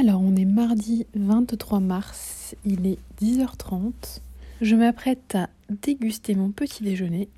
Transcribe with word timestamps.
Alors, 0.00 0.20
on 0.20 0.36
est 0.36 0.44
mardi 0.44 1.06
23 1.16 1.80
mars, 1.80 2.54
il 2.64 2.86
est 2.86 2.98
10h30. 3.20 4.20
Je 4.60 4.76
m'apprête 4.76 5.34
à 5.34 5.48
déguster 5.70 6.36
mon 6.36 6.50
petit 6.50 6.84
déjeuner. 6.84 7.28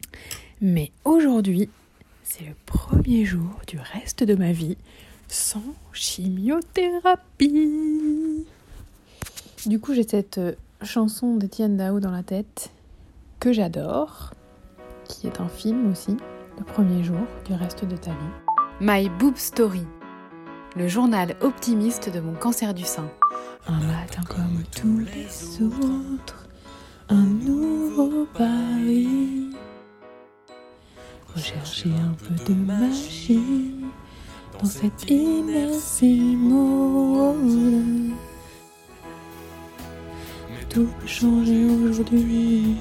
Mais 0.61 0.93
aujourd'hui, 1.07 1.71
c'est 2.23 2.45
le 2.45 2.53
premier 2.67 3.25
jour 3.25 3.63
du 3.67 3.79
reste 3.79 4.25
de 4.25 4.35
ma 4.35 4.53
vie 4.53 4.77
sans 5.27 5.63
chimiothérapie. 5.95 8.45
Du 9.65 9.81
coup, 9.81 9.95
j'ai 9.95 10.07
cette 10.07 10.37
euh, 10.37 10.53
chanson 10.83 11.37
d'Étienne 11.37 11.79
Dao 11.79 11.99
dans 11.99 12.11
la 12.11 12.23
tête 12.23 12.69
que 13.39 13.55
j'adore, 13.55 14.35
qui 15.09 15.29
est 15.29 15.41
un 15.41 15.49
film 15.49 15.91
aussi, 15.91 16.15
le 16.59 16.65
premier 16.65 17.03
jour 17.05 17.23
du 17.47 17.55
reste 17.55 17.87
de 17.87 17.97
ta 17.97 18.11
vie. 18.11 18.19
My 18.83 19.09
Boob 19.19 19.39
Story 19.39 19.87
le 20.77 20.89
journal 20.89 21.37
optimiste 21.41 22.11
de 22.13 22.21
mon 22.21 22.35
cancer 22.35 22.75
du 22.75 22.85
sein. 22.85 23.11
Un 23.67 23.81
matin 23.81 24.23
comme 24.29 24.63
tous 24.75 24.99
les 24.99 25.63
autres, 25.63 26.47
un 27.09 27.25
nouveau 27.25 28.27
pari. 28.35 29.51
Rechercher 31.35 31.91
un 31.91 32.15
peu 32.15 32.53
de 32.53 32.59
magie 32.59 33.75
dans 34.61 34.67
cette 34.67 35.11
mode. 36.37 36.61
Tout 40.69 40.89
peut 41.01 41.07
changer 41.07 41.65
aujourd'hui. 41.65 42.77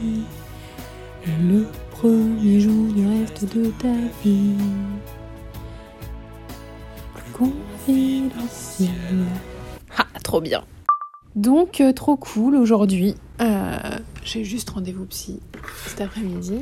Et 1.25 1.43
le 1.43 1.65
premier 1.89 2.59
jour 2.59 2.93
du 2.93 3.07
reste 3.07 3.45
de 3.55 3.71
ta 3.71 3.93
vie. 4.23 4.55
Ah, 9.97 10.05
trop 10.23 10.41
bien. 10.41 10.63
Donc, 11.35 11.81
euh, 11.81 11.93
trop 11.93 12.17
cool 12.17 12.55
aujourd'hui. 12.55 13.15
Euh, 13.41 13.77
j'ai 14.23 14.43
juste 14.43 14.69
rendez-vous 14.69 15.05
psy 15.05 15.39
cet 15.85 16.01
après-midi. 16.01 16.59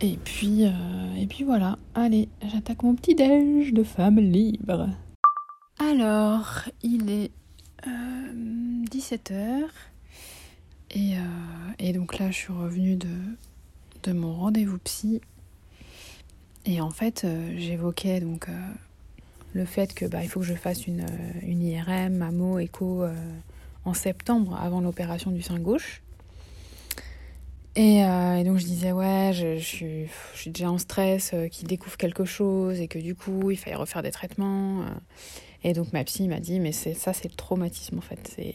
Et 0.00 0.18
puis, 0.24 0.64
euh, 0.64 1.14
et 1.16 1.26
puis 1.26 1.44
voilà. 1.44 1.78
Allez, 1.94 2.28
j'attaque 2.52 2.82
mon 2.82 2.94
petit 2.94 3.14
déj 3.14 3.72
de 3.72 3.82
femme 3.82 4.18
libre. 4.18 4.88
Alors, 5.78 6.62
il 6.82 7.10
est 7.10 7.30
17h. 8.90 9.64
Et, 10.92 11.14
et, 11.78 11.92
donc 11.92 12.18
là, 12.18 12.30
je 12.30 12.36
suis 12.36 12.52
revenue 12.52 12.96
de, 12.96 13.08
de 14.04 14.12
mon 14.12 14.32
rendez-vous 14.32 14.78
psy. 14.78 15.20
Et 16.64 16.80
en 16.80 16.90
fait, 16.90 17.26
j'évoquais 17.56 18.20
donc 18.20 18.48
le 19.56 19.64
fait 19.64 19.94
que 19.94 20.04
bah, 20.04 20.22
il 20.22 20.28
faut 20.28 20.40
que 20.40 20.46
je 20.46 20.54
fasse 20.54 20.86
une, 20.86 21.00
euh, 21.00 21.40
une 21.42 21.62
IRM, 21.62 22.14
mammo, 22.14 22.58
écho 22.58 23.02
euh, 23.02 23.14
en 23.84 23.94
septembre 23.94 24.56
avant 24.60 24.80
l'opération 24.80 25.30
du 25.30 25.42
sein 25.42 25.58
gauche. 25.58 26.02
Euh, 27.78 28.36
et, 28.36 28.44
donc 28.44 28.58
je 28.58 28.64
disais 28.64 28.92
ouais, 28.92 29.32
je, 29.34 29.58
suis, 29.58 30.06
je 30.34 30.38
suis, 30.38 30.50
déjà 30.50 30.70
en 30.70 30.78
stress, 30.78 31.34
qu'il 31.50 31.68
découvre 31.68 31.96
quelque 31.96 32.24
chose 32.24 32.80
et 32.80 32.88
que 32.88 32.98
du 32.98 33.14
coup 33.14 33.50
il 33.50 33.56
fallait 33.56 33.76
refaire 33.76 34.02
des 34.02 34.10
traitements. 34.10 34.84
et 35.62 35.72
donc 35.74 35.92
ma 35.92 36.02
psy 36.04 36.26
m'a 36.26 36.40
dit 36.40 36.58
mais 36.58 36.72
c'est 36.72 36.94
ça 36.94 37.12
c'est 37.12 37.28
le 37.28 37.34
traumatisme 37.34 37.98
en 37.98 38.02
fait. 38.02 38.32
C'est 38.34 38.54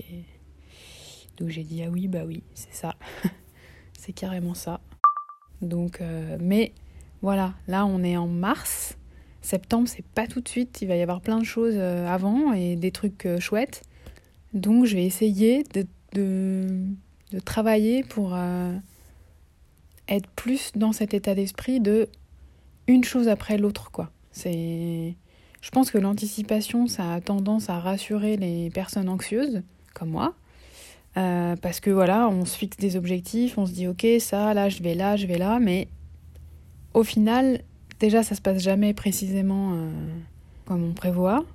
donc 1.37 1.49
j'ai 1.49 1.63
dit 1.63 1.83
ah 1.83 1.89
oui 1.91 2.07
bah 2.07 2.23
oui 2.25 2.41
c'est 2.55 2.73
ça, 2.73 2.95
c'est 3.99 4.13
carrément 4.13 4.55
ça. 4.55 4.81
Donc 5.61 6.01
mais 6.39 6.73
voilà 7.21 7.53
là 7.67 7.85
on 7.85 8.03
est 8.03 8.17
en 8.17 8.27
mars 8.27 8.97
Septembre, 9.41 9.87
c'est 9.87 10.05
pas 10.05 10.27
tout 10.27 10.39
de 10.39 10.47
suite. 10.47 10.79
Il 10.81 10.87
va 10.87 10.95
y 10.95 11.01
avoir 11.01 11.21
plein 11.21 11.39
de 11.39 11.43
choses 11.43 11.73
euh, 11.75 12.07
avant 12.07 12.53
et 12.53 12.75
des 12.75 12.91
trucs 12.91 13.25
euh, 13.25 13.39
chouettes. 13.39 13.81
Donc, 14.53 14.85
je 14.85 14.95
vais 14.95 15.05
essayer 15.05 15.63
de, 15.73 15.85
de, 16.13 17.39
travailler 17.43 18.03
pour 18.03 18.35
euh, 18.35 18.73
être 20.07 20.29
plus 20.31 20.71
dans 20.75 20.91
cet 20.91 21.13
état 21.13 21.33
d'esprit 21.33 21.79
de 21.79 22.07
une 22.87 23.03
chose 23.03 23.27
après 23.27 23.57
l'autre, 23.57 23.91
quoi. 23.91 24.11
C'est. 24.31 25.15
Je 25.61 25.69
pense 25.69 25.91
que 25.91 25.97
l'anticipation, 25.97 26.87
ça 26.87 27.13
a 27.13 27.21
tendance 27.21 27.69
à 27.69 27.79
rassurer 27.79 28.35
les 28.35 28.69
personnes 28.71 29.07
anxieuses, 29.09 29.61
comme 29.93 30.09
moi. 30.09 30.33
parce 31.13 31.79
que 31.79 31.91
voilà, 31.91 32.27
on 32.27 32.45
se 32.45 32.57
fixe 32.57 32.77
des 32.77 32.95
objectifs, 32.95 33.59
on 33.59 33.67
se 33.67 33.71
dit 33.71 33.87
ok, 33.87 34.07
ça, 34.19 34.55
là, 34.55 34.69
je 34.69 34.81
vais 34.81 34.95
là, 34.95 35.15
je 35.17 35.27
vais 35.27 35.37
là, 35.37 35.59
mais 35.59 35.87
au 36.95 37.03
final, 37.03 37.61
déjà, 38.01 38.23
ça 38.23 38.35
se 38.35 38.41
passe 38.41 38.61
jamais 38.61 38.93
précisément 38.93 39.73
euh, 39.73 39.89
comme 40.65 40.83
on 40.83 40.93
prévoit. 40.93 41.45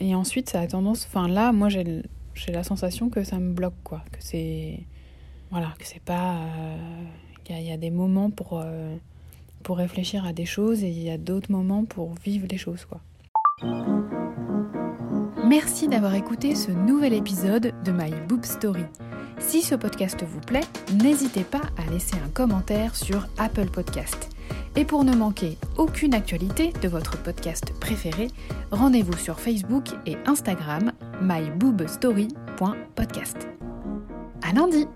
Et 0.00 0.14
ensuite, 0.14 0.48
ça 0.48 0.60
a 0.60 0.66
tendance. 0.66 1.06
Enfin, 1.06 1.28
là, 1.28 1.52
moi, 1.52 1.68
j'ai 1.68 2.02
la 2.48 2.64
sensation 2.64 3.10
que 3.10 3.24
ça 3.24 3.38
me 3.38 3.52
bloque, 3.52 3.74
quoi. 3.84 4.02
Que 4.12 4.18
c'est. 4.20 4.80
Voilà, 5.50 5.74
que 5.78 5.86
c'est 5.86 6.00
pas. 6.00 6.40
Il 7.50 7.54
euh, 7.54 7.60
y, 7.60 7.72
a 7.72 7.76
des 7.76 7.90
moments 7.90 8.30
pour, 8.30 8.60
euh, 8.64 8.96
pour 9.62 9.76
réfléchir 9.76 10.24
à 10.24 10.32
des 10.32 10.46
choses 10.46 10.82
et 10.82 10.88
il 10.88 11.02
y 11.02 11.10
a 11.10 11.18
d'autres 11.18 11.52
moments 11.52 11.84
pour 11.84 12.14
vivre 12.14 12.46
les 12.48 12.56
choses, 12.56 12.86
quoi. 12.86 13.00
Merci 15.46 15.88
d'avoir 15.88 16.14
écouté 16.14 16.54
ce 16.54 16.70
nouvel 16.70 17.12
épisode 17.12 17.74
de 17.84 17.92
My 17.92 18.10
Boob 18.26 18.44
Story. 18.44 18.84
Si 19.38 19.60
ce 19.60 19.74
podcast 19.74 20.24
vous 20.24 20.40
plaît, 20.40 20.64
n'hésitez 21.02 21.44
pas 21.44 21.60
à 21.76 21.90
laisser 21.90 22.16
un 22.24 22.30
commentaire 22.30 22.96
sur 22.96 23.26
Apple 23.36 23.66
Podcast. 23.66 24.30
Et 24.76 24.84
pour 24.84 25.02
ne 25.04 25.14
manquer 25.14 25.56
aucune 25.76 26.14
actualité 26.14 26.72
de 26.82 26.88
votre 26.88 27.22
podcast 27.22 27.72
préféré, 27.80 28.28
rendez-vous 28.70 29.16
sur 29.16 29.40
Facebook 29.40 29.86
et 30.06 30.16
Instagram 30.26 30.92
myboobstory.podcast. 31.20 33.48
À 34.42 34.52
lundi! 34.52 34.86